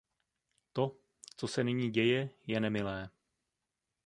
To, 0.73 0.97
co 1.37 1.47
se 1.47 1.63
nyní 1.63 1.91
děje, 1.91 2.29
je 2.47 2.59
nemilé. 2.59 3.09